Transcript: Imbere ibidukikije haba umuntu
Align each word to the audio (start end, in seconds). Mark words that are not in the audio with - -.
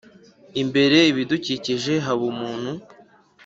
Imbere 0.61 0.97
ibidukikije 1.11 1.93
haba 2.05 2.23
umuntu 2.33 2.71